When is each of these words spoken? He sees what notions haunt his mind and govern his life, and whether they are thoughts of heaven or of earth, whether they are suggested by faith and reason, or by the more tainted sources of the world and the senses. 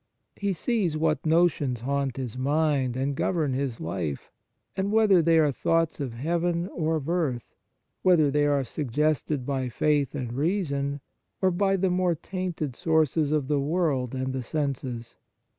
He 0.35 0.51
sees 0.53 0.97
what 0.97 1.23
notions 1.27 1.81
haunt 1.81 2.17
his 2.17 2.35
mind 2.35 2.97
and 2.97 3.15
govern 3.15 3.53
his 3.53 3.79
life, 3.79 4.31
and 4.75 4.91
whether 4.91 5.21
they 5.21 5.37
are 5.37 5.51
thoughts 5.51 5.99
of 5.99 6.13
heaven 6.13 6.65
or 6.69 6.95
of 6.95 7.07
earth, 7.07 7.53
whether 8.01 8.31
they 8.31 8.47
are 8.47 8.63
suggested 8.63 9.45
by 9.45 9.69
faith 9.69 10.15
and 10.15 10.33
reason, 10.33 11.01
or 11.39 11.51
by 11.51 11.75
the 11.75 11.91
more 11.91 12.15
tainted 12.15 12.75
sources 12.75 13.31
of 13.31 13.47
the 13.47 13.59
world 13.59 14.15
and 14.15 14.33
the 14.33 14.41
senses. 14.41 15.17